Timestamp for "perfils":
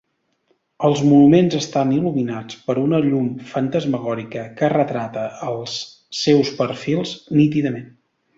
6.63-7.15